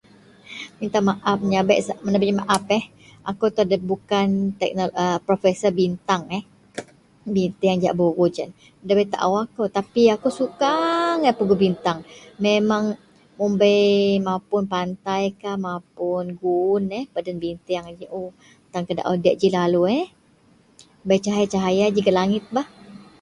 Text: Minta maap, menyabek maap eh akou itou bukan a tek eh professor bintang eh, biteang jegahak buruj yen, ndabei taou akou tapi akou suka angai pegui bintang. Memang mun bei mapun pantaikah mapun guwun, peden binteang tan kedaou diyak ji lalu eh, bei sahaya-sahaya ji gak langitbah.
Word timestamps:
Minta 0.79 0.99
maap, 1.09 1.37
menyabek 1.43 1.79
maap 2.39 2.63
eh 2.79 2.83
akou 3.29 3.47
itou 3.51 3.65
bukan 3.91 4.27
a 4.47 4.51
tek 4.59 4.71
eh 5.01 5.17
professor 5.27 5.71
bintang 5.81 6.23
eh, 6.37 6.43
biteang 7.35 7.77
jegahak 7.79 7.97
buruj 7.99 8.33
yen, 8.39 8.51
ndabei 8.83 9.11
taou 9.13 9.33
akou 9.43 9.65
tapi 9.77 10.01
akou 10.15 10.37
suka 10.39 10.69
angai 11.15 11.37
pegui 11.37 11.57
bintang. 11.65 11.99
Memang 12.45 12.83
mun 13.37 13.51
bei 13.61 13.83
mapun 14.27 14.63
pantaikah 14.73 15.55
mapun 15.65 16.25
guwun, 16.39 16.83
peden 17.13 17.37
binteang 17.45 17.85
tan 18.71 18.83
kedaou 18.87 19.15
diyak 19.23 19.37
ji 19.41 19.47
lalu 19.57 19.81
eh, 19.97 20.05
bei 21.07 21.19
sahaya-sahaya 21.25 21.85
ji 21.93 21.99
gak 22.05 22.17
langitbah. 22.19 22.67